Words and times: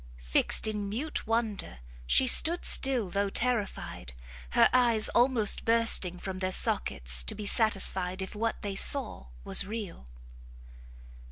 Fixed 0.23 0.65
in 0.65 0.89
mute 0.89 1.27
wonder, 1.27 1.77
she 2.07 2.25
stood 2.25 2.65
still 2.65 3.11
though 3.11 3.29
terrified, 3.29 4.13
her 4.57 4.67
eyes 4.73 5.09
almost 5.09 5.63
bursting 5.63 6.17
from 6.17 6.39
their 6.39 6.51
sockets 6.51 7.21
to 7.21 7.35
be 7.35 7.45
satisfied 7.45 8.19
if 8.19 8.33
what 8.33 8.63
they 8.63 8.73
saw 8.75 9.27
was 9.43 9.63
real. 9.63 10.07